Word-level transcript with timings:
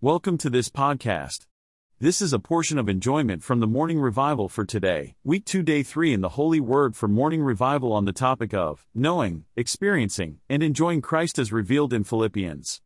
Welcome 0.00 0.38
to 0.38 0.48
this 0.48 0.68
podcast. 0.68 1.46
This 1.98 2.22
is 2.22 2.32
a 2.32 2.38
portion 2.38 2.78
of 2.78 2.88
enjoyment 2.88 3.42
from 3.42 3.58
the 3.58 3.66
morning 3.66 3.98
revival 3.98 4.48
for 4.48 4.64
today, 4.64 5.16
week 5.24 5.44
2, 5.44 5.64
day 5.64 5.82
3 5.82 6.12
in 6.12 6.20
the 6.20 6.28
Holy 6.28 6.60
Word 6.60 6.94
for 6.94 7.08
morning 7.08 7.42
revival 7.42 7.92
on 7.92 8.04
the 8.04 8.12
topic 8.12 8.54
of 8.54 8.86
knowing, 8.94 9.46
experiencing, 9.56 10.38
and 10.48 10.62
enjoying 10.62 11.00
Christ 11.00 11.36
as 11.36 11.50
revealed 11.52 11.92
in 11.92 12.04
Philippians. 12.04 12.80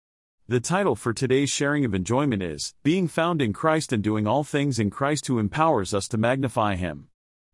The 0.48 0.59
title 0.59 0.96
for 0.96 1.12
today's 1.12 1.51
sharing 1.51 1.85
of 1.85 1.95
enjoyment 1.95 2.43
is 2.43 2.72
Being 2.83 3.09
Found 3.09 3.43
in 3.43 3.53
Christ 3.53 3.93
and 3.93 4.03
Doing 4.03 4.27
All 4.27 4.43
Things 4.43 4.79
in 4.79 4.89
Christ 4.89 5.27
Who 5.27 5.39
Empowers 5.39 5.93
Us 5.93 6.09
to 6.09 6.17
Magnify 6.17 6.77
Him. 6.77 7.09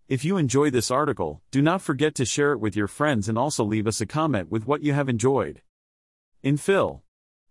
If 0.07 0.25
you 0.25 0.37
enjoy 0.37 0.71
this 0.71 0.89
article, 0.89 1.43
do 1.51 1.61
not 1.61 1.83
forget 1.83 2.15
to 2.15 2.25
share 2.25 2.53
it 2.53 2.61
with 2.61 2.77
your 2.77 2.87
friends 2.87 3.29
and 3.29 3.37
also 3.37 3.65
leave 3.65 3.89
us 3.89 4.01
a 4.01 4.07
comment 4.07 4.53
with 4.53 4.69
what 4.69 4.85
you 4.85 4.93
have 4.93 5.09
enjoyed. 5.09 5.63
In 6.45 6.57
Phil 6.59 7.03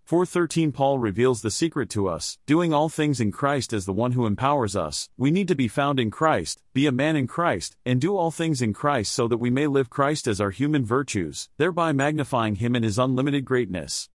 4:13 0.08 0.72
Paul 0.72 1.00
reveals 1.00 1.42
the 1.42 1.52
secret 1.52 1.90
to 1.90 2.08
us, 2.08 2.38
doing 2.46 2.74
all 2.74 2.88
things 2.88 3.20
in 3.20 3.30
Christ 3.30 3.74
as 3.74 3.86
the 3.86 3.92
one 3.92 4.14
who 4.14 4.26
empowers 4.26 4.74
us. 4.74 5.10
We 5.18 5.32
need 5.32 5.50
to 5.50 5.56
be 5.56 5.68
found 5.68 6.00
in 6.00 6.12
Christ, 6.12 6.62
be 6.74 6.88
a 6.88 6.94
man 6.94 7.18
in 7.18 7.28
Christ, 7.28 7.76
and 7.86 8.00
do 8.00 8.16
all 8.16 8.32
things 8.32 8.62
in 8.62 8.72
Christ 8.72 9.12
so 9.12 9.28
that 9.28 9.36
we 9.40 9.50
may 9.50 9.68
live 9.68 9.90
Christ 9.90 10.26
as 10.26 10.40
our 10.40 10.52
human 10.52 10.86
virtues, 10.86 11.50
thereby 11.58 11.92
magnifying 11.92 12.56
him 12.56 12.74
in 12.74 12.84
his 12.84 12.98
unlimited 12.98 13.44
greatness. 13.44 14.08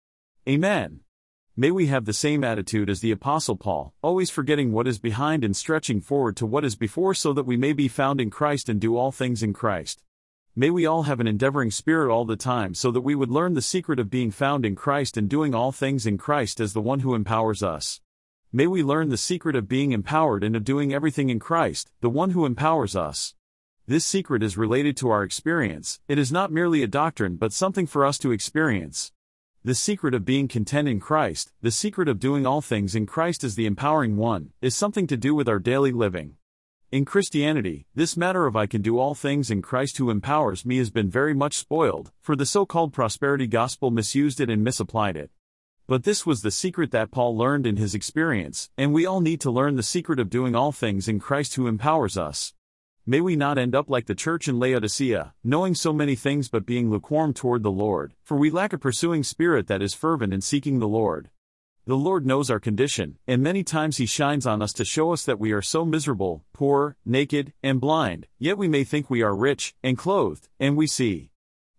Amen. 0.48 1.02
May 1.58 1.72
we 1.72 1.88
have 1.88 2.05
the 2.05 2.13
same 2.13 2.46
attitude 2.46 2.90
as 2.90 3.02
the 3.02 3.12
apostle 3.12 3.58
Paul, 3.58 3.94
always 4.02 4.30
forgetting 4.30 4.71
what 4.71 4.88
is 4.88 4.98
behind 4.98 5.44
and 5.44 5.54
stretching 5.54 5.99
forward 5.99 6.38
to 6.38 6.46
what 6.46 6.63
is 6.63 6.77
before 6.77 7.13
so 7.13 7.34
that 7.34 7.46
we 7.46 7.58
may 7.58 7.73
be 7.73 7.90
found 7.90 8.21
in 8.21 8.30
Christ 8.30 8.70
and 8.70 8.80
do 8.80 8.96
all 8.96 9.12
things 9.12 9.44
in 9.44 9.52
Christ. 9.52 10.02
May 10.54 10.70
we 10.70 10.86
all 10.86 11.04
have 11.04 11.22
an 11.22 11.28
endeavoring 11.28 11.72
spirit 11.72 12.12
all 12.12 12.26
the 12.26 12.36
time 12.36 12.73
so 12.73 12.91
that 12.91 13.00
we 13.00 13.16
would 13.16 13.30
learn 13.30 13.54
the 13.54 13.62
secret 13.62 14.00
of 14.00 14.10
being 14.10 14.32
found 14.32 14.66
in 14.66 14.76
Christ 14.76 15.16
and 15.16 15.30
doing 15.30 15.55
all 15.55 15.72
things 15.72 16.05
in 16.05 16.18
Christ 16.18 16.60
as 16.60 16.74
the 16.74 16.82
one 16.82 17.00
who 17.00 17.16
empowers 17.16 17.64
us. 17.64 18.02
May 18.52 18.68
we 18.68 18.84
learn 18.84 19.08
the 19.08 19.16
secret 19.16 19.55
of 19.55 19.70
being 19.70 19.94
empowered 19.94 20.44
and 20.44 20.54
of 20.54 20.66
doing 20.66 20.94
everything 20.94 21.30
in 21.30 21.40
Christ, 21.40 21.90
the 22.02 22.10
one 22.10 22.32
who 22.32 22.46
empowers 22.46 22.98
us. 22.98 23.34
This 23.88 24.04
secret 24.04 24.43
is 24.43 24.58
related 24.58 24.98
to 24.98 25.10
our 25.10 25.24
experience, 25.24 26.02
it 26.10 26.20
is 26.20 26.34
not 26.34 26.52
merely 26.52 26.84
a 26.84 26.88
doctrine 26.88 27.38
but 27.38 27.54
something 27.54 27.88
for 27.88 28.05
us 28.05 28.18
to 28.18 28.34
experience. 28.34 29.13
The 29.63 29.74
secret 29.74 30.13
of 30.13 30.26
being 30.26 30.49
content 30.49 30.90
in 30.90 30.99
Christ, 30.99 31.54
the 31.62 31.71
secret 31.71 32.10
of 32.10 32.20
doing 32.20 32.46
all 32.46 32.60
things 32.60 32.93
in 32.93 33.05
Christ 33.05 33.46
as 33.46 33.55
the 33.55 33.68
empowering 33.68 34.18
one, 34.18 34.52
is 34.62 34.76
something 34.76 35.08
to 35.08 35.15
do 35.15 35.34
with 35.34 35.48
our 35.48 35.60
daily 35.60 35.93
living. 35.93 36.36
In 36.91 37.05
Christianity, 37.05 37.85
this 37.95 38.17
matter 38.17 38.45
of 38.47 38.57
I 38.57 38.65
can 38.65 38.81
do 38.81 38.99
all 38.99 39.15
things 39.15 39.49
in 39.49 39.61
Christ 39.61 39.97
who 39.97 40.09
empowers 40.09 40.65
me 40.65 40.75
has 40.75 40.89
been 40.89 41.09
very 41.09 41.34
much 41.34 41.53
spoiled, 41.53 42.11
for 42.20 42.35
the 42.35 42.45
so 42.45 42.65
called 42.65 42.91
prosperity 42.91 43.47
gospel 43.47 43.91
misused 43.91 44.41
it 44.41 44.49
and 44.49 44.61
misapplied 44.61 45.15
it. 45.15 45.31
But 45.87 46.03
this 46.03 46.25
was 46.25 46.41
the 46.41 46.51
secret 46.51 46.91
that 46.91 47.09
Paul 47.09 47.37
learned 47.37 47.65
in 47.65 47.77
his 47.77 47.95
experience, 47.95 48.69
and 48.77 48.91
we 48.91 49.05
all 49.05 49.21
need 49.21 49.39
to 49.39 49.49
learn 49.49 49.77
the 49.77 49.84
secret 49.84 50.19
of 50.19 50.29
doing 50.29 50.53
all 50.53 50.73
things 50.73 51.07
in 51.07 51.21
Christ 51.21 51.55
who 51.55 51.67
empowers 51.67 52.17
us. 52.17 52.53
May 53.05 53.21
we 53.21 53.37
not 53.37 53.57
end 53.57 53.73
up 53.73 53.89
like 53.89 54.07
the 54.07 54.13
church 54.13 54.49
in 54.49 54.59
Laodicea, 54.59 55.34
knowing 55.45 55.73
so 55.75 55.93
many 55.93 56.15
things 56.15 56.49
but 56.49 56.65
being 56.65 56.89
lukewarm 56.89 57.34
toward 57.34 57.63
the 57.63 57.71
Lord, 57.71 58.15
for 58.21 58.35
we 58.35 58.49
lack 58.51 58.73
a 58.73 58.77
pursuing 58.77 59.23
spirit 59.23 59.67
that 59.67 59.81
is 59.81 59.93
fervent 59.93 60.34
in 60.34 60.41
seeking 60.41 60.79
the 60.79 60.89
Lord. 60.89 61.29
The 61.87 61.98
Lord 61.98 62.27
knows 62.27 62.51
our 62.51 62.60
condition, 62.60 63.18
and 63.26 63.41
many 63.41 63.63
times 63.63 63.98
He 63.98 64.06
shines 64.06 64.46
on 64.46 64.62
us 64.62 64.72
to 64.74 64.85
show 64.85 65.13
us 65.13 65.25
that 65.25 65.40
we 65.40 65.51
are 65.51 65.63
so 65.63 65.84
miserable, 65.84 66.46
poor, 66.53 66.96
naked, 67.03 67.53
and 67.63 67.81
blind, 67.81 68.28
yet 68.38 68.56
we 68.56 68.68
may 68.68 68.84
think 68.84 69.09
we 69.09 69.24
are 69.24 69.35
rich, 69.35 69.74
and 69.81 69.97
clothed, 69.97 70.47
and 70.59 70.78
we 70.78 70.85
see. 70.85 71.31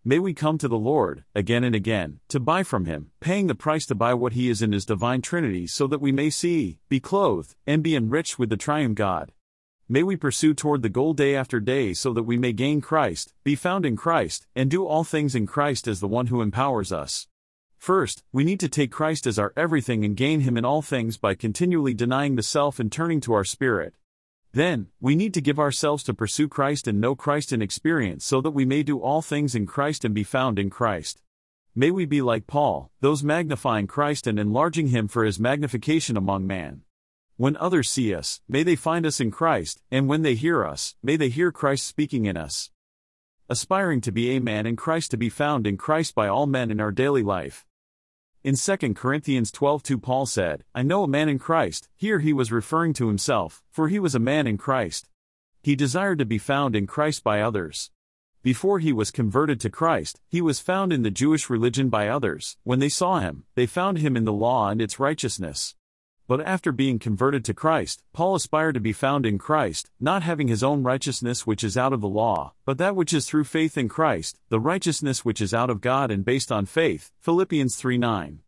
May 0.05 0.19
we 0.19 0.35
come 0.35 0.59
to 0.59 0.67
the 0.67 0.77
Lord, 0.77 1.23
again 1.37 1.63
and 1.63 1.77
again, 1.77 2.19
to 2.31 2.41
buy 2.41 2.65
from 2.65 2.87
Him, 2.87 3.13
paying 3.21 3.47
the 3.47 3.55
price 3.55 3.87
to 3.87 3.95
buy 3.95 4.13
what 4.13 4.33
He 4.33 4.51
is 4.51 4.61
in 4.61 4.73
His 4.73 4.85
divine 4.85 5.23
Trinity 5.23 5.69
so 5.69 5.87
that 5.87 6.01
we 6.01 6.11
may 6.11 6.31
see, 6.31 6.81
be 6.89 6.99
clothed, 6.99 7.55
and 7.65 7.81
be 7.81 7.95
enriched 7.95 8.41
with 8.41 8.51
the 8.51 8.57
triune 8.57 8.95
God. 8.95 9.31
May 9.89 10.03
we 10.03 10.17
pursue 10.17 10.53
toward 10.53 10.83
the 10.83 10.89
goal 10.89 11.15
day 11.15 11.37
after 11.37 11.61
day 11.61 11.95
so 11.95 12.13
that 12.13 12.25
we 12.25 12.37
may 12.37 12.53
gain 12.53 12.81
Christ, 12.81 13.35
be 13.45 13.55
found 13.55 13.87
in 13.87 13.95
Christ, 13.95 14.49
and 14.57 14.69
do 14.69 14.85
all 14.85 15.05
things 15.05 15.37
in 15.37 15.47
Christ 15.47 15.87
as 15.87 16.01
the 16.01 16.09
one 16.09 16.27
who 16.27 16.43
empowers 16.43 16.91
us. 16.91 17.29
First, 17.83 18.23
we 18.31 18.45
need 18.45 18.61
to 18.61 18.69
take 18.69 18.93
Christ 18.93 19.27
as 19.27 19.41
our 19.41 19.53
everything 19.57 20.05
and 20.05 20.17
gain 20.17 20.43
Him 20.43 20.57
in 20.57 20.65
all 20.65 20.83
things 20.83 21.17
by 21.19 21.35
continually 21.35 21.95
denying 21.95 22.37
the 22.37 22.43
self 22.45 22.79
and 22.79 22.93
turning 22.93 23.21
to 23.23 23.33
our 23.33 23.43
spirit. 23.43 23.93
Then, 24.53 24.87
we 25.01 25.17
need 25.17 25.35
to 25.35 25.41
give 25.41 25.59
ourselves 25.59 26.05
to 26.05 26.15
pursue 26.15 26.47
Christ 26.47 26.87
and 26.87 27.01
know 27.01 27.17
Christ 27.17 27.53
in 27.53 27.61
experience 27.61 28.25
so 28.25 28.41
that 28.41 28.53
we 28.53 28.65
may 28.65 28.85
do 28.85 29.01
all 29.01 29.21
things 29.21 29.57
in 29.57 29.67
Christ 29.67 30.05
and 30.05 30.15
be 30.15 30.23
found 30.23 30.61
in 30.61 30.71
Christ. 30.71 31.23
May 31.75 31.91
we 31.91 32.07
be 32.07 32.23
like 32.23 32.47
Paul, 32.47 32.93
those 33.01 33.25
magnifying 33.25 33.89
Christ 33.89 34.29
and 34.29 34.39
enlarging 34.39 34.87
Him 34.87 35.09
for 35.09 35.25
His 35.25 35.41
magnification 35.41 36.17
among 36.17 36.47
man. 36.47 36.83
When 37.37 37.57
others 37.57 37.91
see 37.91 38.15
us, 38.15 38.41
may 38.49 38.63
they 38.63 38.77
find 38.77 39.05
us 39.05 39.19
in 39.19 39.33
Christ, 39.33 39.83
and 39.91 40.07
when 40.07 40.23
they 40.23 40.37
hear 40.37 40.65
us, 40.65 40.95
may 41.03 41.17
they 41.17 41.31
hear 41.31 41.51
Christ 41.51 41.89
speaking 41.89 42.27
in 42.27 42.37
us. 42.37 42.71
Aspiring 43.49 44.01
to 44.03 44.13
be 44.13 44.37
a 44.37 44.41
man 44.41 44.67
in 44.67 44.77
Christ 44.77 45.11
to 45.11 45.17
be 45.17 45.29
found 45.29 45.67
in 45.67 45.77
Christ 45.77 46.15
by 46.15 46.29
all 46.29 46.47
men 46.47 46.71
in 46.71 46.79
our 46.79 46.93
daily 46.93 47.25
life. 47.25 47.67
In 48.45 48.57
2 48.57 48.95
Corinthians 48.95 49.53
12:2 49.53 50.03
Paul 50.03 50.27
said, 50.27 50.65
I 50.75 50.83
know 50.83 51.05
a 51.05 51.09
man 51.09 51.29
in 51.29 51.39
Christ, 51.39 51.89
here 51.95 52.19
he 52.19 52.33
was 52.33 52.51
referring 52.51 52.93
to 52.95 53.07
himself, 53.07 53.63
for 53.71 53.87
he 53.87 54.01
was 54.01 54.17
a 54.17 54.19
man 54.19 54.49
in 54.49 54.59
Christ. 54.59 55.09
He 55.63 55.77
desired 55.77 56.19
to 56.19 56.25
be 56.25 56.39
found 56.39 56.75
in 56.75 56.89
Christ 56.89 57.23
by 57.23 57.41
others. 57.41 57.93
Before 58.43 58.81
he 58.81 58.93
was 58.93 59.13
converted 59.13 59.61
to 59.61 59.71
Christ, 59.71 60.21
he 60.29 60.41
was 60.41 60.59
found 60.59 60.93
in 60.93 61.03
the 61.03 61.11
Jewish 61.13 61.49
religion 61.49 61.89
by 61.89 62.09
others. 62.09 62.57
When 62.65 62.81
they 62.81 62.89
saw 62.89 63.21
him, 63.21 63.45
they 63.55 63.67
found 63.67 63.99
him 63.99 64.17
in 64.17 64.25
the 64.25 64.33
law 64.33 64.71
and 64.71 64.83
its 64.83 64.99
righteousness. 64.99 65.77
But 66.33 66.47
after 66.47 66.73
being 66.73 66.99
converted 66.99 67.45
to 67.45 67.53
Christ, 67.53 68.05
Paul 68.15 68.35
aspired 68.35 68.73
to 68.73 68.81
be 68.81 68.95
found 68.95 69.27
in 69.27 69.37
Christ, 69.37 69.91
not 70.01 70.23
having 70.23 70.49
his 70.49 70.63
own 70.63 70.83
righteousness 70.83 71.47
which 71.47 71.63
is 71.63 71.77
out 71.77 71.93
of 71.93 72.01
the 72.01 72.09
law, 72.09 72.55
but 72.65 72.79
that 72.79 72.97
which 72.97 73.13
is 73.13 73.27
through 73.27 73.45
faith 73.45 73.77
in 73.77 73.87
Christ, 73.91 74.39
the 74.49 74.59
righteousness 74.59 75.27
which 75.27 75.43
is 75.43 75.53
out 75.53 75.69
of 75.69 75.83
God 75.83 76.11
and 76.11 76.25
based 76.25 76.51
on 76.51 76.65
faith. 76.65 77.11
Philippians 77.21 77.77
3 77.77 77.99
9. 77.99 78.39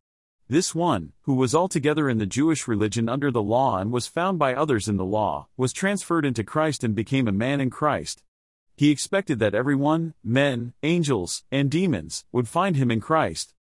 This 0.48 0.74
one, 0.74 1.12
who 1.24 1.34
was 1.34 1.54
altogether 1.54 2.08
in 2.08 2.16
the 2.16 2.24
Jewish 2.24 2.66
religion 2.66 3.06
under 3.06 3.30
the 3.30 3.42
law 3.42 3.76
and 3.76 3.92
was 3.92 4.06
found 4.06 4.38
by 4.38 4.54
others 4.54 4.88
in 4.88 4.96
the 4.96 5.04
law, 5.04 5.48
was 5.58 5.74
transferred 5.74 6.24
into 6.24 6.42
Christ 6.42 6.84
and 6.84 6.94
became 6.94 7.28
a 7.28 7.32
man 7.32 7.60
in 7.60 7.68
Christ. 7.68 8.22
He 8.76 8.90
expected 8.90 9.38
that 9.40 9.54
everyone, 9.54 10.14
men, 10.24 10.72
angels, 10.82 11.44
and 11.52 11.70
demons, 11.70 12.24
would 12.32 12.48
find 12.48 12.76
him 12.76 12.90
in 12.90 13.00
Christ, 13.00 13.53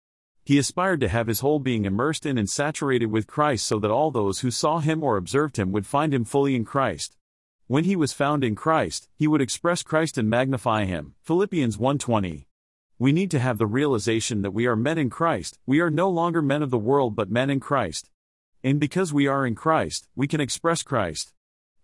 he 0.43 0.57
aspired 0.57 0.99
to 0.99 1.07
have 1.07 1.27
his 1.27 1.39
whole 1.39 1.59
being 1.59 1.85
immersed 1.85 2.25
in 2.25 2.37
and 2.37 2.49
saturated 2.49 3.07
with 3.07 3.27
Christ 3.27 3.65
so 3.65 3.79
that 3.79 3.91
all 3.91 4.11
those 4.11 4.39
who 4.39 4.51
saw 4.51 4.79
him 4.79 5.01
or 5.01 5.15
observed 5.15 5.57
him 5.57 5.71
would 5.71 5.85
find 5.85 6.13
him 6.13 6.25
fully 6.25 6.55
in 6.55 6.65
Christ. 6.65 7.15
When 7.67 7.85
he 7.85 7.95
was 7.95 8.11
found 8.11 8.43
in 8.43 8.55
Christ, 8.55 9.07
he 9.15 9.27
would 9.27 9.41
express 9.41 9.83
Christ 9.83 10.17
and 10.17 10.29
magnify 10.29 10.83
him. 10.83 11.15
Philippians 11.21 11.77
1:20. 11.77 12.47
We 12.99 13.11
need 13.11 13.31
to 13.31 13.39
have 13.39 13.57
the 13.57 13.65
realization 13.65 14.41
that 14.41 14.53
we 14.53 14.65
are 14.65 14.75
men 14.75 14.97
in 14.97 15.09
Christ. 15.09 15.59
We 15.65 15.79
are 15.79 15.89
no 15.89 16.09
longer 16.09 16.41
men 16.41 16.61
of 16.61 16.71
the 16.71 16.77
world 16.77 17.15
but 17.15 17.31
men 17.31 17.49
in 17.49 17.59
Christ. 17.59 18.09
And 18.63 18.79
because 18.79 19.13
we 19.13 19.27
are 19.27 19.45
in 19.45 19.55
Christ, 19.55 20.07
we 20.15 20.27
can 20.27 20.41
express 20.41 20.83
Christ. 20.83 21.33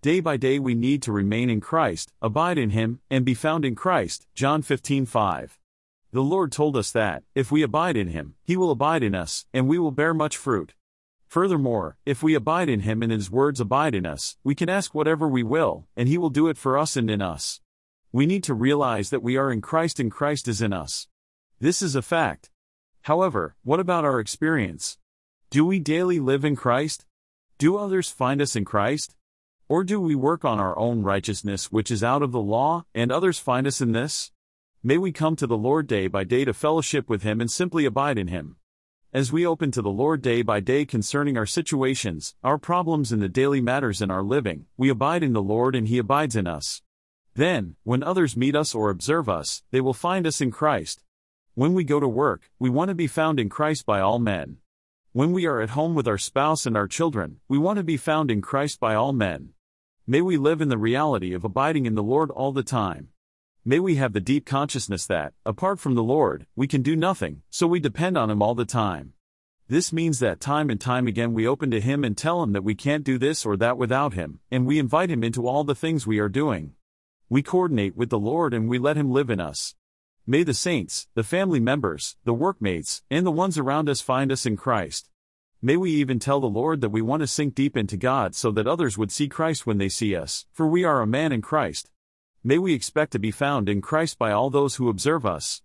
Day 0.02 0.20
by 0.20 0.38
day 0.38 0.60
we 0.60 0.76
need 0.76 1.02
to 1.04 1.12
remain 1.12 1.50
in 1.50 1.60
Christ, 1.60 2.14
abide 2.22 2.58
in 2.58 2.70
him, 2.70 3.00
and 3.10 3.26
be 3.26 3.34
found 3.34 3.66
in 3.66 3.76
Christ. 3.76 4.28
John 4.34 4.62
15:5. 4.62 5.59
The 6.12 6.24
Lord 6.24 6.52
told 6.52 6.76
us 6.76 6.92
that, 6.92 7.24
if 7.36 7.52
we 7.52 7.62
abide 7.62 7.96
in 7.96 8.08
him, 8.08 8.34
he 8.44 8.58
will 8.58 8.72
abide 8.72 9.04
in 9.04 9.14
us, 9.14 9.46
and 9.54 9.68
we 9.68 9.78
will 9.78 9.92
bear 9.92 10.14
much 10.14 10.38
fruit. 10.38 10.74
Furthermore, 11.28 11.98
if 12.04 12.24
we 12.24 12.34
abide 12.34 12.68
in 12.68 12.80
him 12.80 13.04
and 13.04 13.12
his 13.12 13.30
words 13.30 13.60
abide 13.60 13.94
in 13.94 14.08
us, 14.08 14.36
we 14.44 14.56
can 14.56 14.70
ask 14.70 14.96
whatever 14.96 15.28
we 15.28 15.44
will, 15.44 15.86
and 15.96 16.08
he 16.10 16.18
will 16.18 16.32
do 16.32 16.48
it 16.48 16.58
for 16.58 16.80
us 16.80 16.98
and 16.98 17.12
in 17.12 17.22
us. 17.22 17.62
We 18.12 18.26
need 18.26 18.44
to 18.46 18.56
realize 18.56 19.12
that 19.12 19.22
we 19.22 19.38
are 19.38 19.52
in 19.52 19.62
Christ 19.62 20.00
and 20.00 20.10
Christ 20.10 20.48
is 20.48 20.64
in 20.64 20.74
us. 20.74 21.08
This 21.60 21.84
is 21.84 21.96
a 21.96 22.02
fact. 22.02 22.50
However, 23.04 23.56
what 23.64 23.80
about 23.80 24.04
our 24.04 24.20
experience? 24.20 24.98
Do 25.52 25.64
we 25.64 25.78
daily 25.78 26.20
live 26.20 26.44
in 26.44 26.56
Christ? 26.56 27.06
Do 27.60 27.78
others 27.78 28.10
find 28.10 28.42
us 28.42 28.56
in 28.56 28.66
Christ? 28.66 29.16
Or 29.68 29.84
do 29.84 30.02
we 30.02 30.16
work 30.16 30.44
on 30.44 30.60
our 30.60 30.76
own 30.80 31.04
righteousness 31.04 31.72
which 31.72 31.92
is 31.92 32.04
out 32.04 32.24
of 32.24 32.32
the 32.32 32.42
law, 32.42 32.86
and 32.96 33.12
others 33.12 33.38
find 33.38 33.68
us 33.68 33.80
in 33.80 33.92
this? 33.92 34.32
May 34.82 34.98
we 34.98 35.12
come 35.12 35.36
to 35.36 35.46
the 35.46 35.58
Lord 35.58 35.88
day 35.88 36.08
by 36.08 36.24
day 36.24 36.46
to 36.46 36.54
fellowship 36.54 37.10
with 37.10 37.22
Him 37.22 37.42
and 37.42 37.52
simply 37.52 37.84
abide 37.84 38.18
in 38.18 38.30
Him. 38.30 38.56
As 39.12 39.30
we 39.30 39.46
open 39.46 39.72
to 39.72 39.82
the 39.82 39.90
Lord 39.90 40.22
day 40.22 40.42
by 40.42 40.62
day 40.62 40.86
concerning 40.86 41.38
our 41.38 41.46
situations, 41.46 42.34
our 42.46 42.58
problems, 42.58 43.12
and 43.12 43.22
the 43.22 43.28
daily 43.28 43.60
matters 43.60 44.02
in 44.02 44.10
our 44.10 44.24
living, 44.24 44.68
we 44.78 44.88
abide 44.88 45.22
in 45.22 45.34
the 45.34 45.42
Lord 45.42 45.76
and 45.76 45.90
He 45.90 45.98
abides 45.98 46.38
in 46.38 46.48
us. 46.48 46.82
Then, 47.36 47.76
when 47.84 48.04
others 48.04 48.38
meet 48.38 48.56
us 48.56 48.74
or 48.74 48.90
observe 48.90 49.28
us, 49.28 49.64
they 49.72 49.82
will 49.82 49.94
find 49.94 50.26
us 50.26 50.40
in 50.40 50.50
Christ. 50.50 51.04
When 51.56 51.74
we 51.74 51.84
go 51.84 52.00
to 52.00 52.08
work, 52.08 52.50
we 52.58 52.70
want 52.70 52.88
to 52.88 52.96
be 52.96 53.08
found 53.08 53.38
in 53.38 53.50
Christ 53.50 53.86
by 53.86 54.00
all 54.00 54.18
men. 54.18 54.60
When 55.12 55.34
we 55.34 55.46
are 55.46 55.60
at 55.60 55.72
home 55.72 55.94
with 55.94 56.08
our 56.08 56.18
spouse 56.18 56.66
and 56.66 56.78
our 56.78 56.88
children, 56.88 57.42
we 57.50 57.58
want 57.58 57.76
to 57.80 57.84
be 57.84 57.98
found 57.98 58.32
in 58.32 58.42
Christ 58.42 58.80
by 58.80 58.96
all 58.96 59.12
men. 59.12 59.50
May 60.08 60.22
we 60.22 60.38
live 60.38 60.62
in 60.62 60.70
the 60.70 60.78
reality 60.78 61.34
of 61.34 61.44
abiding 61.44 61.86
in 61.86 61.96
the 61.96 62.02
Lord 62.02 62.32
all 62.32 62.54
the 62.54 62.64
time. 62.64 63.10
May 63.70 63.80
we 63.80 63.98
have 63.98 64.14
the 64.14 64.20
deep 64.20 64.48
consciousness 64.48 65.06
that, 65.06 65.34
apart 65.46 65.80
from 65.80 65.94
the 65.94 66.02
Lord, 66.02 66.48
we 66.56 66.66
can 66.66 66.82
do 66.82 66.96
nothing, 66.96 67.44
so 67.52 67.68
we 67.68 67.80
depend 67.80 68.18
on 68.18 68.32
Him 68.32 68.42
all 68.42 68.56
the 68.56 68.66
time. 68.66 69.14
This 69.68 69.94
means 69.94 70.18
that 70.18 70.40
time 70.40 70.72
and 70.72 70.82
time 70.82 71.06
again 71.06 71.36
we 71.36 71.46
open 71.46 71.70
to 71.70 71.80
Him 71.80 72.04
and 72.04 72.18
tell 72.18 72.42
Him 72.42 72.54
that 72.54 72.64
we 72.64 72.74
can't 72.74 73.04
do 73.04 73.20
this 73.20 73.46
or 73.46 73.56
that 73.58 73.78
without 73.78 74.16
Him, 74.16 74.40
and 74.50 74.66
we 74.66 74.80
invite 74.80 75.12
Him 75.12 75.24
into 75.24 75.48
all 75.48 75.64
the 75.64 75.76
things 75.76 76.08
we 76.08 76.18
are 76.18 76.30
doing. 76.30 76.74
We 77.30 77.44
coordinate 77.44 77.96
with 77.96 78.10
the 78.10 78.18
Lord 78.18 78.56
and 78.56 78.68
we 78.68 78.80
let 78.80 78.98
Him 78.98 79.12
live 79.12 79.30
in 79.30 79.40
us. 79.40 79.76
May 80.26 80.42
the 80.42 80.56
saints, 80.56 81.08
the 81.14 81.22
family 81.22 81.60
members, 81.60 82.18
the 82.24 82.34
workmates, 82.34 83.04
and 83.12 83.24
the 83.24 83.30
ones 83.30 83.60
around 83.60 83.88
us 83.88 84.02
find 84.02 84.32
us 84.32 84.48
in 84.48 84.58
Christ. 84.58 85.12
May 85.62 85.78
we 85.78 85.92
even 85.92 86.18
tell 86.18 86.40
the 86.40 86.48
Lord 86.48 86.82
that 86.82 86.90
we 86.90 87.04
want 87.04 87.20
to 87.20 87.28
sink 87.28 87.54
deep 87.54 87.78
into 87.78 87.98
God 87.98 88.34
so 88.34 88.50
that 88.50 88.66
others 88.66 88.98
would 88.98 89.12
see 89.12 89.28
Christ 89.28 89.68
when 89.68 89.78
they 89.78 89.90
see 89.90 90.16
us, 90.16 90.48
for 90.52 90.66
we 90.66 90.84
are 90.84 91.04
a 91.04 91.06
man 91.06 91.32
in 91.32 91.44
Christ. 91.44 91.92
May 92.42 92.58
we 92.58 92.74
expect 92.74 93.12
to 93.12 93.20
be 93.20 93.32
found 93.32 93.68
in 93.68 93.82
Christ 93.82 94.18
by 94.18 94.32
all 94.32 94.50
those 94.50 94.76
who 94.76 94.88
observe 94.88 95.26
us. 95.26 95.62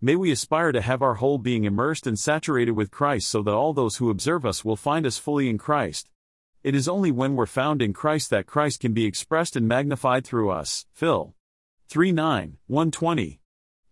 May 0.00 0.16
we 0.16 0.32
aspire 0.32 0.72
to 0.72 0.80
have 0.80 1.00
our 1.00 1.14
whole 1.14 1.38
being 1.38 1.62
immersed 1.62 2.04
and 2.04 2.18
saturated 2.18 2.72
with 2.72 2.90
Christ 2.90 3.28
so 3.28 3.42
that 3.44 3.54
all 3.54 3.72
those 3.72 3.98
who 3.98 4.10
observe 4.10 4.44
us 4.44 4.64
will 4.64 4.74
find 4.74 5.06
us 5.06 5.18
fully 5.18 5.48
in 5.48 5.56
Christ. 5.56 6.10
It 6.64 6.74
is 6.74 6.88
only 6.88 7.12
when 7.12 7.36
we're 7.36 7.46
found 7.46 7.80
in 7.80 7.92
Christ 7.92 8.30
that 8.30 8.46
Christ 8.46 8.80
can 8.80 8.92
be 8.92 9.04
expressed 9.04 9.54
and 9.54 9.68
magnified 9.68 10.26
through 10.26 10.50
us. 10.50 10.86
Phil. 10.92 11.32
3 11.88 12.10
9, 12.10 12.56
120. 12.66 13.40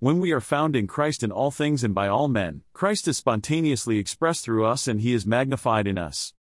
When 0.01 0.19
we 0.19 0.33
are 0.33 0.41
found 0.41 0.75
in 0.75 0.89
Christ 0.89 1.23
in 1.23 1.31
all 1.31 1.53
things 1.53 1.85
and 1.85 1.95
by 1.95 2.09
all 2.09 2.27
men, 2.27 2.63
Christ 2.73 3.07
is 3.07 3.17
spontaneously 3.17 3.99
expressed 3.99 4.45
through 4.45 4.67
us 4.67 4.89
and 4.89 5.01
he 5.01 5.15
is 5.15 5.25
magnified 5.25 5.87
in 5.87 5.99
us. 5.99 6.35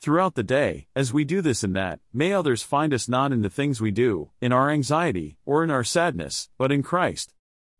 Throughout 0.00 0.36
the 0.36 0.44
day, 0.44 0.86
as 0.94 1.12
we 1.12 1.24
do 1.24 1.42
this 1.42 1.64
and 1.64 1.74
that, 1.74 1.98
may 2.12 2.32
others 2.32 2.62
find 2.62 2.94
us 2.94 3.08
not 3.08 3.32
in 3.32 3.42
the 3.42 3.50
things 3.50 3.80
we 3.80 3.90
do, 3.90 4.30
in 4.40 4.52
our 4.52 4.70
anxiety, 4.70 5.38
or 5.44 5.64
in 5.64 5.72
our 5.72 5.82
sadness, 5.82 6.48
but 6.56 6.70
in 6.70 6.84
Christ. 6.84 7.34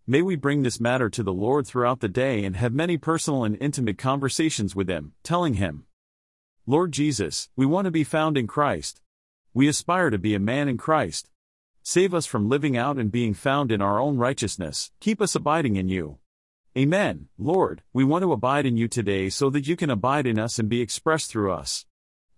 May 0.05 0.23
we 0.23 0.35
bring 0.35 0.63
this 0.63 0.81
matter 0.81 1.09
to 1.11 1.23
the 1.23 1.33
Lord 1.33 1.65
throughout 1.65 2.01
the 2.01 2.09
day 2.09 2.45
and 2.45 2.57
have 2.57 2.73
many 2.73 2.99
personal 2.99 3.45
and 3.45 3.57
intimate 3.61 3.99
conversations 3.99 4.75
with 4.75 4.89
Him, 4.89 5.13
telling 5.23 5.55
Him, 5.55 5.85
Lord 6.67 6.91
Jesus, 6.91 7.51
we 7.55 7.67
want 7.67 7.85
to 7.85 7.93
be 7.93 8.03
found 8.03 8.37
in 8.37 8.49
Christ. 8.49 9.01
We 9.55 9.69
aspire 9.69 10.11
to 10.11 10.19
be 10.19 10.35
a 10.35 10.41
man 10.41 10.69
in 10.69 10.77
Christ. 10.77 11.31
Save 11.85 12.15
us 12.15 12.27
from 12.27 12.49
living 12.49 12.77
out 12.77 12.99
and 12.99 13.13
being 13.13 13.33
found 13.33 13.71
in 13.71 13.81
our 13.81 14.01
own 14.01 14.17
righteousness, 14.17 14.91
keep 14.99 15.23
us 15.23 15.37
abiding 15.37 15.77
in 15.77 15.89
you. 15.89 16.19
Amen, 16.77 17.29
Lord, 17.39 17.83
we 17.93 18.03
want 18.03 18.23
to 18.23 18.33
abide 18.33 18.67
in 18.67 18.77
you 18.77 18.89
today 18.89 19.31
so 19.31 19.51
that 19.51 19.69
you 19.69 19.77
can 19.77 19.89
abide 19.89 20.27
in 20.27 20.37
us 20.37 20.59
and 20.59 20.69
be 20.69 20.81
expressed 20.81 21.31
through 21.31 21.53
us. 21.53 21.87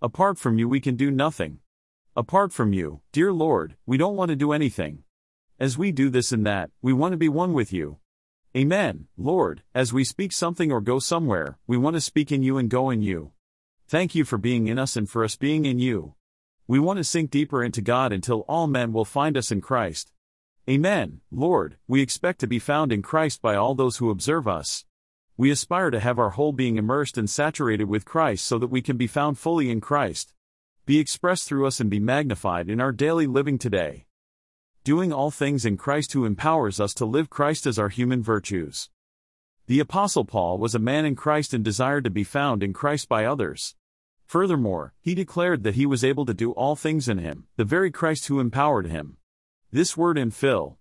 Apart 0.02 0.38
from 0.38 0.56
you, 0.56 0.66
we 0.66 0.80
can 0.80 0.96
do 0.96 1.10
nothing. 1.10 1.58
Apart 2.16 2.54
from 2.54 2.72
you, 2.72 3.02
dear 3.12 3.34
Lord, 3.34 3.76
we 3.84 3.98
don't 3.98 4.16
want 4.16 4.30
to 4.30 4.36
do 4.36 4.52
anything. 4.52 5.04
As 5.58 5.76
we 5.76 5.92
do 5.92 6.08
this 6.08 6.32
and 6.32 6.46
that, 6.46 6.70
we 6.80 6.94
want 6.94 7.12
to 7.12 7.18
be 7.18 7.28
one 7.28 7.52
with 7.52 7.70
you. 7.70 7.98
Amen, 8.56 9.08
Lord, 9.18 9.62
as 9.74 9.92
we 9.92 10.04
speak 10.04 10.32
something 10.32 10.72
or 10.72 10.80
go 10.80 11.00
somewhere, 11.00 11.58
we 11.66 11.76
want 11.76 11.96
to 11.96 12.00
speak 12.00 12.32
in 12.32 12.42
you 12.42 12.56
and 12.56 12.70
go 12.70 12.88
in 12.88 13.02
you. 13.02 13.32
Thank 13.88 14.14
you 14.14 14.24
for 14.24 14.38
being 14.38 14.68
in 14.68 14.78
us 14.78 14.96
and 14.96 15.06
for 15.06 15.22
us 15.22 15.36
being 15.36 15.66
in 15.66 15.78
you. 15.78 16.14
We 16.66 16.78
want 16.78 16.96
to 16.96 17.04
sink 17.04 17.30
deeper 17.30 17.62
into 17.62 17.82
God 17.82 18.10
until 18.10 18.46
all 18.48 18.68
men 18.68 18.94
will 18.94 19.04
find 19.04 19.36
us 19.36 19.52
in 19.52 19.60
Christ. 19.60 20.12
Amen, 20.66 21.20
Lord, 21.30 21.76
we 21.86 22.00
expect 22.00 22.40
to 22.40 22.46
be 22.46 22.58
found 22.58 22.90
in 22.90 23.02
Christ 23.02 23.42
by 23.42 23.54
all 23.54 23.74
those 23.74 23.98
who 23.98 24.08
observe 24.08 24.48
us. 24.48 24.86
We 25.40 25.50
aspire 25.50 25.88
to 25.90 26.00
have 26.00 26.18
our 26.18 26.28
whole 26.28 26.52
being 26.52 26.76
immersed 26.76 27.16
and 27.16 27.30
saturated 27.30 27.84
with 27.84 28.04
Christ 28.04 28.44
so 28.44 28.58
that 28.58 28.66
we 28.66 28.82
can 28.82 28.98
be 28.98 29.06
found 29.06 29.38
fully 29.38 29.70
in 29.70 29.80
Christ. 29.80 30.34
Be 30.84 30.98
expressed 30.98 31.48
through 31.48 31.66
us 31.66 31.80
and 31.80 31.88
be 31.88 31.98
magnified 31.98 32.68
in 32.68 32.78
our 32.78 32.92
daily 32.92 33.26
living 33.26 33.56
today. 33.56 34.04
Doing 34.84 35.14
all 35.14 35.30
things 35.30 35.64
in 35.64 35.78
Christ 35.78 36.12
who 36.12 36.26
empowers 36.26 36.78
us 36.78 36.92
to 36.92 37.06
live 37.06 37.30
Christ 37.30 37.64
as 37.64 37.78
our 37.78 37.88
human 37.88 38.22
virtues. 38.22 38.90
The 39.66 39.80
Apostle 39.80 40.26
Paul 40.26 40.58
was 40.58 40.74
a 40.74 40.78
man 40.78 41.06
in 41.06 41.16
Christ 41.16 41.54
and 41.54 41.64
desired 41.64 42.04
to 42.04 42.10
be 42.10 42.22
found 42.22 42.62
in 42.62 42.74
Christ 42.74 43.08
by 43.08 43.24
others. 43.24 43.76
Furthermore, 44.26 44.92
he 45.00 45.14
declared 45.14 45.62
that 45.62 45.74
he 45.74 45.86
was 45.86 46.04
able 46.04 46.26
to 46.26 46.34
do 46.34 46.52
all 46.52 46.76
things 46.76 47.08
in 47.08 47.16
him, 47.16 47.46
the 47.56 47.64
very 47.64 47.90
Christ 47.90 48.26
who 48.26 48.40
empowered 48.40 48.88
him. 48.88 49.16
This 49.72 49.96
word 49.96 50.18
in 50.18 50.32
Phil 50.32 50.76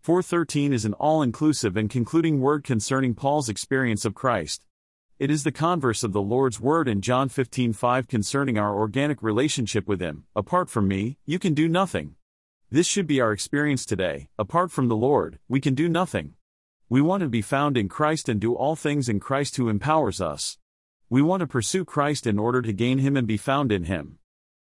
413 0.00 0.72
is 0.72 0.86
an 0.86 0.94
all-inclusive 0.94 1.76
and 1.76 1.90
concluding 1.90 2.40
word 2.40 2.64
concerning 2.64 3.14
Paul's 3.14 3.50
experience 3.50 4.06
of 4.06 4.14
Christ. 4.14 4.62
It 5.18 5.30
is 5.30 5.44
the 5.44 5.52
converse 5.52 6.02
of 6.02 6.14
the 6.14 6.22
Lord's 6.22 6.58
word 6.58 6.88
in 6.88 7.02
John 7.02 7.28
15:5 7.28 8.08
concerning 8.08 8.56
our 8.56 8.74
organic 8.74 9.22
relationship 9.22 9.86
with 9.86 10.00
him. 10.00 10.24
Apart 10.34 10.70
from 10.70 10.88
me, 10.88 11.18
you 11.26 11.38
can 11.38 11.52
do 11.52 11.68
nothing. 11.68 12.14
This 12.70 12.86
should 12.86 13.06
be 13.06 13.20
our 13.20 13.30
experience 13.30 13.84
today. 13.84 14.30
Apart 14.38 14.70
from 14.70 14.88
the 14.88 14.96
Lord, 14.96 15.38
we 15.48 15.60
can 15.60 15.74
do 15.74 15.86
nothing. 15.86 16.32
We 16.88 17.02
want 17.02 17.22
to 17.22 17.28
be 17.28 17.42
found 17.42 17.76
in 17.76 17.90
Christ 17.90 18.30
and 18.30 18.40
do 18.40 18.54
all 18.54 18.76
things 18.76 19.06
in 19.06 19.20
Christ 19.20 19.58
who 19.58 19.68
empowers 19.68 20.18
us. 20.18 20.56
We 21.10 21.20
want 21.20 21.40
to 21.40 21.46
pursue 21.46 21.84
Christ 21.84 22.26
in 22.26 22.38
order 22.38 22.62
to 22.62 22.72
gain 22.72 23.00
Him 23.00 23.18
and 23.18 23.26
be 23.26 23.36
found 23.36 23.70
in 23.70 23.84
Him. 23.84 24.18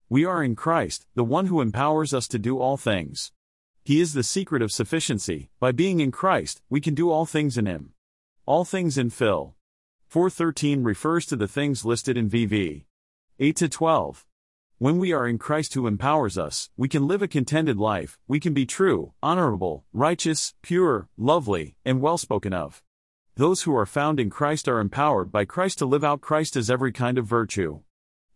We 0.09 0.25
are 0.25 0.43
in 0.43 0.57
Christ, 0.57 1.07
the 1.15 1.23
one 1.23 1.47
who 1.47 1.61
empowers 1.61 2.13
us 2.13 2.27
to 2.27 2.41
do 2.41 2.59
all 2.59 2.77
things. 2.77 3.31
He 3.89 4.03
is 4.03 4.13
the 4.13 4.23
secret 4.23 4.61
of 4.61 4.71
sufficiency. 4.71 5.49
By 5.61 5.73
being 5.73 6.01
in 6.01 6.11
Christ, 6.11 6.61
we 6.69 6.79
can 6.79 6.95
do 6.95 7.11
all 7.11 7.25
things 7.25 7.57
in 7.57 7.65
Him. 7.65 7.95
All 8.45 8.67
things 8.67 8.99
in 8.99 9.09
Phil. 9.09 9.55
413 10.09 10.83
refers 10.83 11.25
to 11.25 11.37
the 11.37 11.49
things 11.49 11.87
listed 11.87 12.19
in 12.19 12.29
VV. 12.29 12.85
8 13.39 13.57
to 13.57 13.67
12. 13.67 14.27
When 14.77 14.99
we 14.99 15.15
are 15.15 15.27
in 15.27 15.39
Christ 15.39 15.73
who 15.73 15.87
empowers 15.87 16.37
us, 16.37 16.69
we 16.77 16.87
can 16.87 17.09
live 17.09 17.23
a 17.23 17.27
contented 17.27 17.79
life, 17.79 18.19
we 18.29 18.39
can 18.39 18.53
be 18.53 18.67
true, 18.67 19.15
honorable, 19.23 19.87
righteous, 19.95 20.53
pure, 20.61 21.09
lovely, 21.17 21.75
and 21.83 22.03
well 22.03 22.19
spoken 22.19 22.53
of. 22.53 22.83
Those 23.37 23.63
who 23.63 23.75
are 23.75 23.87
found 23.87 24.21
in 24.21 24.29
Christ 24.29 24.69
are 24.69 24.81
empowered 24.81 25.33
by 25.33 25.47
Christ 25.47 25.79
to 25.79 25.87
live 25.87 26.05
out 26.05 26.21
Christ 26.21 26.57
as 26.57 26.71
every 26.71 26.93
kind 26.93 27.17
of 27.17 27.25
virtue. 27.25 27.81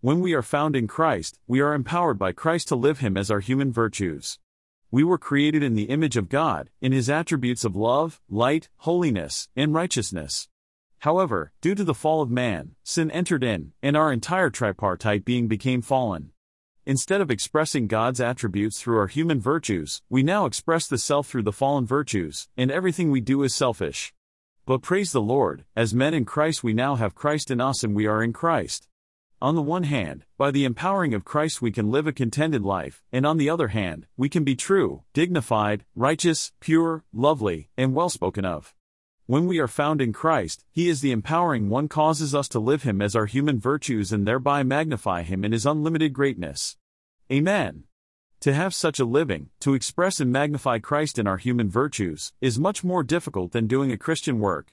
When 0.01 0.21
we 0.21 0.33
are 0.33 0.41
found 0.41 0.75
in 0.75 0.87
Christ, 0.87 1.41
we 1.47 1.61
are 1.61 1.75
empowered 1.75 2.19
by 2.19 2.33
Christ 2.33 2.69
to 2.69 2.75
live 2.75 3.01
Him 3.01 3.19
as 3.19 3.31
our 3.31 3.41
human 3.41 3.71
virtues. 3.71 4.39
We 4.93 5.05
were 5.05 5.17
created 5.17 5.63
in 5.63 5.75
the 5.75 5.85
image 5.85 6.19
of 6.19 6.29
God, 6.29 6.69
in 6.83 6.93
His 6.93 7.09
attributes 7.09 7.65
of 7.65 7.75
love, 7.75 8.21
light, 8.29 8.69
holiness, 8.77 9.49
and 9.57 9.73
righteousness. 9.73 10.49
However, 10.99 11.51
due 11.63 11.75
to 11.75 11.83
the 11.83 11.95
fall 11.95 12.21
of 12.21 12.31
man, 12.31 12.73
sin 12.83 13.11
entered 13.11 13.43
in, 13.43 13.73
and 13.83 13.97
our 13.97 14.13
entire 14.13 14.51
tripartite 14.51 15.25
being 15.25 15.49
became 15.49 15.81
fallen. 15.81 16.33
Instead 16.85 17.23
of 17.23 17.31
expressing 17.31 17.87
God's 17.87 18.21
attributes 18.21 18.83
through 18.83 18.99
our 18.99 19.07
human 19.07 19.41
virtues, 19.41 20.03
we 20.11 20.23
now 20.23 20.45
express 20.45 20.87
the 20.87 20.99
self 20.99 21.27
through 21.27 21.45
the 21.45 21.53
fallen 21.53 21.87
virtues, 21.87 22.51
and 22.59 22.71
everything 22.71 23.11
we 23.11 23.23
do 23.23 23.43
is 23.45 23.55
selfish. 23.55 24.13
But 24.67 24.83
praise 24.83 25.11
the 25.11 25.23
Lord, 25.23 25.65
as 25.75 25.95
men 25.95 26.13
in 26.13 26.27
Christ 26.27 26.63
we 26.63 26.75
now 26.75 26.97
have 26.97 27.15
Christ 27.15 27.51
in 27.51 27.63
us 27.63 27.83
and 27.83 27.95
we 27.95 28.07
are 28.07 28.23
in 28.23 28.35
Christ. 28.35 28.89
On 29.43 29.57
the 29.57 29.61
one 29.61 29.83
hand, 29.83 30.25
by 30.39 30.53
the 30.53 30.65
empowering 30.65 31.15
of 31.15 31.25
Christ 31.25 31.61
we 31.61 31.73
can 31.73 31.91
live 31.91 32.07
a 32.07 32.13
contented 32.13 32.63
life, 32.63 33.03
and 33.11 33.27
on 33.27 33.39
the 33.39 33.51
other 33.51 33.69
hand, 33.69 34.07
we 34.17 34.29
can 34.29 34.45
be 34.45 34.55
true, 34.55 35.03
dignified, 35.15 35.85
righteous, 35.97 36.53
pure, 36.61 37.03
lovely, 37.13 37.69
and 37.77 37.93
well 37.93 38.09
spoken 38.09 38.45
of. 38.45 38.73
When 39.27 39.49
we 39.49 39.59
are 39.59 39.67
found 39.67 40.01
in 40.01 40.13
Christ, 40.13 40.65
He 40.71 40.89
is 40.89 41.01
the 41.01 41.11
empowering 41.11 41.69
one 41.69 41.89
causes 41.89 42.37
us 42.37 42.49
to 42.51 42.61
live 42.61 42.85
Him 42.85 43.03
as 43.03 43.17
our 43.17 43.27
human 43.27 43.59
virtues 43.59 44.13
and 44.13 44.29
thereby 44.29 44.63
magnify 44.63 45.23
Him 45.23 45.45
in 45.45 45.51
His 45.51 45.67
unlimited 45.67 46.13
greatness. 46.13 46.77
Amen. 47.29 47.83
To 48.43 48.55
have 48.55 48.73
such 48.73 49.01
a 49.01 49.05
living, 49.05 49.51
to 49.59 49.75
express 49.75 50.21
and 50.21 50.31
magnify 50.31 50.79
Christ 50.79 51.19
in 51.19 51.27
our 51.27 51.39
human 51.39 51.69
virtues, 51.69 52.33
is 52.41 52.61
much 52.61 52.85
more 52.85 53.03
difficult 53.03 53.51
than 53.51 53.67
doing 53.67 53.91
a 53.91 53.99
Christian 53.99 54.39
work. 54.39 54.73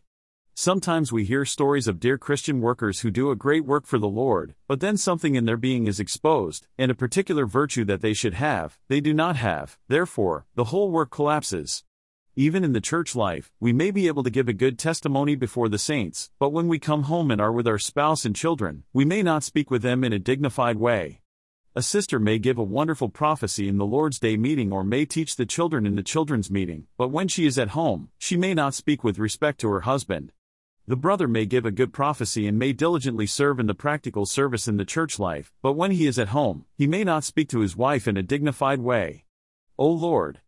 Sometimes 0.62 1.10
we 1.10 1.24
hear 1.24 1.46
stories 1.46 1.88
of 1.88 2.02
dear 2.02 2.18
Christian 2.18 2.60
workers 2.60 3.00
who 3.00 3.12
do 3.12 3.32
a 3.32 3.36
great 3.38 3.64
work 3.64 3.86
for 3.86 3.98
the 3.98 4.10
Lord, 4.10 4.56
but 4.68 4.82
then 4.82 4.98
something 4.98 5.36
in 5.36 5.46
their 5.46 5.56
being 5.56 5.88
is 5.88 6.02
exposed, 6.02 6.68
and 6.78 6.92
a 6.92 6.96
particular 6.96 7.46
virtue 7.46 7.86
that 7.86 8.02
they 8.02 8.14
should 8.14 8.34
have, 8.34 8.78
they 8.90 9.00
do 9.00 9.14
not 9.14 9.38
have, 9.38 9.78
therefore, 9.88 10.48
the 10.56 10.66
whole 10.66 10.92
work 10.92 11.12
collapses. 11.12 11.86
Even 12.36 12.66
in 12.66 12.74
the 12.74 12.82
church 12.82 13.16
life, 13.16 13.54
we 13.62 13.72
may 13.72 13.90
be 13.90 14.08
able 14.08 14.22
to 14.22 14.30
give 14.30 14.50
a 14.50 14.54
good 14.54 14.78
testimony 14.78 15.34
before 15.34 15.70
the 15.70 15.78
saints, 15.78 16.30
but 16.40 16.50
when 16.50 16.68
we 16.68 16.78
come 16.78 17.04
home 17.04 17.32
and 17.32 17.40
are 17.40 17.54
with 17.54 17.66
our 17.66 17.80
spouse 17.80 18.26
and 18.26 18.36
children, 18.36 18.84
we 18.92 19.06
may 19.06 19.24
not 19.24 19.46
speak 19.46 19.72
with 19.72 19.82
them 19.82 20.04
in 20.04 20.12
a 20.12 20.20
dignified 20.20 20.76
way. 20.76 21.22
A 21.74 21.82
sister 21.82 22.20
may 22.20 22.38
give 22.38 22.58
a 22.58 22.64
wonderful 22.64 23.08
prophecy 23.08 23.70
in 23.70 23.78
the 23.78 23.86
Lord's 23.86 24.20
Day 24.20 24.36
meeting 24.36 24.74
or 24.74 24.84
may 24.84 25.06
teach 25.06 25.38
the 25.38 25.46
children 25.46 25.86
in 25.86 25.96
the 25.96 26.04
children's 26.04 26.52
meeting, 26.52 26.88
but 26.98 27.12
when 27.12 27.30
she 27.30 27.46
is 27.46 27.58
at 27.58 27.70
home, 27.70 28.10
she 28.18 28.36
may 28.36 28.54
not 28.54 28.74
speak 28.74 29.06
with 29.06 29.20
respect 29.20 29.62
to 29.62 29.70
her 29.70 29.82
husband. 29.82 30.34
The 30.90 30.96
brother 30.96 31.28
may 31.28 31.46
give 31.46 31.68
a 31.68 31.72
good 31.72 31.94
prophecy 31.94 32.48
and 32.48 32.58
may 32.58 32.74
diligently 32.74 33.28
serve 33.28 33.60
in 33.60 33.68
the 33.68 33.76
practical 33.76 34.26
service 34.26 34.68
in 34.68 34.78
the 34.78 34.86
church 34.86 35.20
life, 35.20 35.54
but 35.62 35.74
when 35.74 35.92
he 35.92 36.08
is 36.08 36.18
at 36.18 36.30
home, 36.30 36.66
he 36.74 36.88
may 36.88 37.04
not 37.04 37.24
speak 37.24 37.48
to 37.50 37.60
his 37.60 37.78
wife 37.78 38.08
in 38.08 38.18
a 38.18 38.24
dignified 38.24 38.80
way. 38.80 39.26
O 39.78 39.88
Lord! 39.88 40.40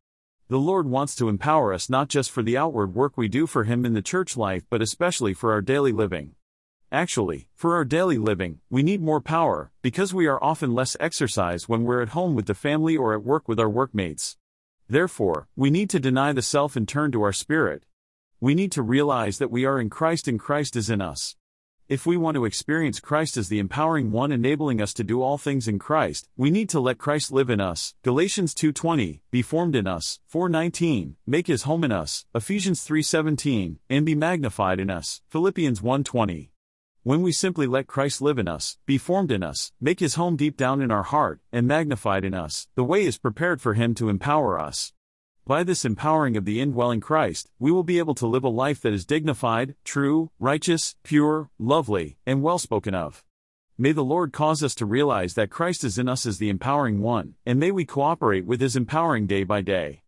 The 0.47 0.57
Lord 0.57 0.87
wants 0.87 1.15
to 1.17 1.29
empower 1.29 1.71
us 1.75 1.91
not 1.91 2.09
just 2.09 2.31
for 2.31 2.41
the 2.41 2.57
outward 2.57 2.95
work 2.95 3.17
we 3.17 3.27
do 3.27 3.45
for 3.45 3.65
Him 3.65 3.85
in 3.85 3.93
the 3.93 4.01
church 4.01 4.35
life 4.35 4.63
but 4.67 4.81
especially 4.81 5.35
for 5.35 5.51
our 5.51 5.61
daily 5.61 5.91
living. 5.91 6.33
Actually, 6.91 7.47
for 7.53 7.75
our 7.75 7.85
daily 7.85 8.17
living, 8.17 8.61
we 8.67 8.81
need 8.81 8.99
more 8.99 9.21
power, 9.21 9.71
because 9.83 10.11
we 10.11 10.25
are 10.25 10.43
often 10.43 10.73
less 10.73 10.97
exercised 10.99 11.69
when 11.69 11.83
we're 11.83 12.01
at 12.01 12.09
home 12.17 12.33
with 12.33 12.47
the 12.47 12.55
family 12.55 12.97
or 12.97 13.13
at 13.13 13.23
work 13.23 13.47
with 13.47 13.59
our 13.59 13.69
workmates. 13.69 14.37
Therefore, 14.89 15.47
we 15.55 15.69
need 15.69 15.91
to 15.91 15.99
deny 15.99 16.33
the 16.33 16.41
self 16.41 16.75
and 16.75 16.87
turn 16.87 17.11
to 17.11 17.21
our 17.21 17.31
spirit. 17.31 17.83
We 18.43 18.55
need 18.55 18.71
to 18.71 18.81
realize 18.81 19.37
that 19.37 19.51
we 19.51 19.65
are 19.65 19.79
in 19.79 19.91
Christ 19.91 20.27
and 20.27 20.39
Christ 20.39 20.75
is 20.75 20.89
in 20.89 20.99
us. 20.99 21.35
If 21.87 22.07
we 22.07 22.17
want 22.17 22.33
to 22.33 22.45
experience 22.45 22.99
Christ 22.99 23.37
as 23.37 23.49
the 23.49 23.59
empowering 23.59 24.11
one 24.11 24.31
enabling 24.31 24.81
us 24.81 24.95
to 24.95 25.03
do 25.03 25.21
all 25.21 25.37
things 25.37 25.67
in 25.67 25.77
Christ, 25.77 26.27
we 26.35 26.49
need 26.49 26.67
to 26.69 26.79
let 26.79 26.97
Christ 26.97 27.31
live 27.31 27.51
in 27.51 27.61
us. 27.61 27.93
Galatians 28.01 28.55
2:20, 28.55 29.21
be 29.29 29.43
formed 29.43 29.75
in 29.75 29.85
us. 29.85 30.19
4:19, 30.27 31.17
make 31.27 31.45
his 31.45 31.63
home 31.63 31.83
in 31.83 31.91
us. 31.91 32.25
Ephesians 32.33 32.83
3:17, 32.83 33.77
and 33.91 34.07
be 34.07 34.15
magnified 34.15 34.79
in 34.79 34.89
us. 34.89 35.21
Philippians 35.29 35.83
1:20. 35.83 36.49
When 37.03 37.21
we 37.21 37.31
simply 37.31 37.67
let 37.67 37.85
Christ 37.85 38.23
live 38.23 38.39
in 38.39 38.47
us, 38.47 38.79
be 38.87 38.97
formed 38.97 39.31
in 39.31 39.43
us, 39.43 39.71
make 39.79 39.99
his 39.99 40.15
home 40.15 40.35
deep 40.35 40.57
down 40.57 40.81
in 40.81 40.89
our 40.89 41.03
heart, 41.03 41.41
and 41.51 41.67
magnified 41.67 42.25
in 42.25 42.33
us, 42.33 42.67
the 42.73 42.83
way 42.83 43.05
is 43.05 43.19
prepared 43.19 43.61
for 43.61 43.75
him 43.75 43.93
to 43.93 44.09
empower 44.09 44.59
us. 44.59 44.93
By 45.47 45.63
this 45.63 45.85
empowering 45.85 46.37
of 46.37 46.45
the 46.45 46.61
indwelling 46.61 46.99
Christ, 46.99 47.49
we 47.57 47.71
will 47.71 47.83
be 47.83 47.97
able 47.97 48.13
to 48.15 48.27
live 48.27 48.43
a 48.43 48.49
life 48.49 48.79
that 48.81 48.93
is 48.93 49.07
dignified, 49.07 49.75
true, 49.83 50.29
righteous, 50.39 50.95
pure, 51.01 51.49
lovely, 51.57 52.17
and 52.27 52.43
well 52.43 52.59
spoken 52.59 52.93
of. 52.93 53.23
May 53.75 53.91
the 53.91 54.03
Lord 54.03 54.33
cause 54.33 54.61
us 54.61 54.75
to 54.75 54.85
realize 54.85 55.33
that 55.33 55.49
Christ 55.49 55.83
is 55.83 55.97
in 55.97 56.07
us 56.07 56.27
as 56.27 56.37
the 56.37 56.49
empowering 56.49 57.01
one, 57.01 57.33
and 57.43 57.59
may 57.59 57.71
we 57.71 57.85
cooperate 57.85 58.45
with 58.45 58.61
his 58.61 58.75
empowering 58.75 59.25
day 59.25 59.43
by 59.43 59.61
day. 59.61 60.03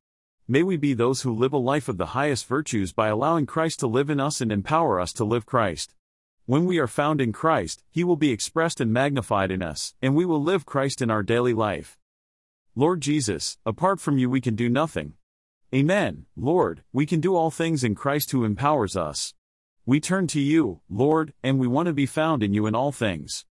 May 0.47 0.61
we 0.61 0.77
be 0.77 0.93
those 0.93 1.23
who 1.23 1.33
live 1.33 1.51
a 1.51 1.57
life 1.57 1.89
of 1.89 1.97
the 1.97 2.13
highest 2.13 2.45
virtues 2.45 2.93
by 2.93 3.07
allowing 3.07 3.47
Christ 3.47 3.79
to 3.79 3.87
live 3.87 4.11
in 4.11 4.19
us 4.19 4.39
and 4.39 4.51
empower 4.51 4.99
us 4.99 5.11
to 5.13 5.25
live 5.25 5.47
Christ. 5.47 5.95
When 6.45 6.65
we 6.65 6.77
are 6.77 6.87
found 6.87 7.19
in 7.19 7.33
Christ, 7.33 7.83
he 7.89 8.03
will 8.03 8.17
be 8.17 8.31
expressed 8.31 8.79
and 8.79 8.93
magnified 8.93 9.49
in 9.49 9.63
us, 9.63 9.95
and 9.99 10.13
we 10.13 10.25
will 10.25 10.43
live 10.43 10.67
Christ 10.67 11.01
in 11.01 11.09
our 11.09 11.23
daily 11.23 11.55
life. 11.55 11.97
Lord 12.75 13.01
Jesus, 13.01 13.57
apart 13.65 13.99
from 13.99 14.19
you 14.19 14.29
we 14.29 14.39
can 14.39 14.55
do 14.55 14.69
nothing. 14.69 15.13
Amen, 15.73 16.27
Lord, 16.35 16.83
we 16.93 17.07
can 17.07 17.19
do 17.19 17.35
all 17.35 17.49
things 17.49 17.83
in 17.83 17.95
Christ 17.95 18.29
who 18.29 18.43
empowers 18.43 18.95
us. 18.95 19.33
We 19.87 19.99
turn 19.99 20.27
to 20.27 20.39
you, 20.39 20.81
Lord, 20.87 21.33
and 21.41 21.57
we 21.57 21.65
want 21.65 21.87
to 21.87 21.93
be 21.93 22.05
found 22.05 22.43
in 22.43 22.53
you 22.53 22.67
in 22.67 22.75
all 22.75 22.91
things. 22.91 23.45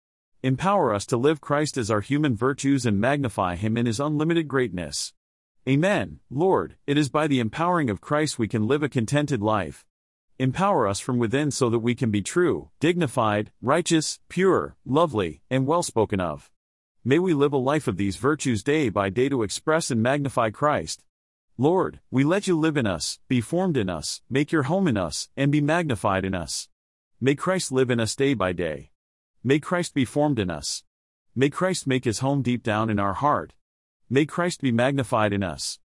Empower 0.43 0.93
us 0.93 1.07
to 1.07 1.17
live 1.17 1.41
Christ 1.41 1.77
as 1.77 1.93
our 1.93 2.01
human 2.01 2.35
virtues 2.35 2.85
and 2.85 3.01
magnify 3.01 3.55
him 3.55 3.77
in 3.77 3.87
his 3.87 4.01
unlimited 4.01 4.49
greatness. 4.49 5.13
Amen, 5.69 6.19
Lord, 6.29 6.75
it 6.89 6.99
is 6.99 7.09
by 7.09 7.29
the 7.29 7.39
empowering 7.39 7.89
of 7.89 8.01
Christ 8.01 8.37
we 8.37 8.49
can 8.49 8.67
live 8.67 8.83
a 8.83 8.89
contented 8.89 9.41
life. 9.41 9.87
Empower 10.41 10.89
us 10.89 10.99
from 10.99 11.19
within 11.19 11.53
so 11.53 11.71
that 11.71 11.79
we 11.79 11.95
can 11.95 12.11
be 12.11 12.21
true, 12.21 12.71
dignified, 12.81 13.53
righteous, 13.63 14.19
pure, 14.29 14.75
lovely, 14.85 15.41
and 15.51 15.69
well 15.69 15.85
spoken 15.85 16.19
of. 16.19 16.51
May 17.05 17.21
we 17.21 17.33
live 17.33 17.53
a 17.53 17.59
life 17.59 17.87
of 17.87 17.97
these 17.97 18.17
virtues 18.17 18.65
day 18.65 18.89
by 18.89 19.09
day 19.09 19.29
to 19.29 19.45
express 19.45 19.93
and 19.93 20.03
magnify 20.03 20.51
Christ. 20.51 21.05
Lord, 21.61 21.99
we 22.09 22.23
let 22.23 22.47
you 22.47 22.57
live 22.57 22.77
in 22.77 22.87
us, 22.87 23.19
be 23.27 23.41
formed 23.41 23.77
in 23.77 23.91
us, 23.91 24.23
make 24.31 24.53
your 24.53 24.63
home 24.63 24.87
in 24.87 24.97
us, 24.97 25.29
and 25.37 25.51
be 25.51 25.61
magnified 25.61 26.25
in 26.25 26.33
us. 26.33 26.69
May 27.21 27.35
Christ 27.35 27.73
live 27.73 27.91
in 27.91 27.99
us 27.99 28.15
day 28.15 28.35
by 28.35 28.53
day. 28.53 28.93
May 29.43 29.59
Christ 29.59 29.93
be 29.93 30.05
formed 30.05 30.39
in 30.39 30.51
us. 30.51 30.85
May 31.35 31.51
Christ 31.51 31.85
make 31.85 32.05
his 32.05 32.21
home 32.21 32.43
deep 32.43 32.63
down 32.63 32.91
in 32.91 33.01
our 33.01 33.15
heart. 33.15 33.55
May 34.09 34.25
Christ 34.25 34.61
be 34.61 34.71
magnified 34.71 35.33
in 35.33 35.43
us. 35.43 35.81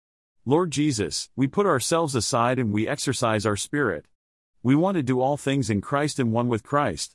Lord 0.44 0.70
Jesus, 0.70 1.30
we 1.36 1.46
put 1.46 1.64
ourselves 1.64 2.14
aside 2.14 2.58
and 2.58 2.70
we 2.70 2.86
exercise 2.86 3.46
our 3.46 3.56
spirit. 3.56 4.04
We 4.62 4.74
want 4.74 4.98
to 4.98 5.02
do 5.02 5.22
all 5.22 5.38
things 5.38 5.70
in 5.70 5.80
Christ 5.80 6.18
and 6.18 6.32
one 6.32 6.48
with 6.48 6.62
Christ. 6.62 7.10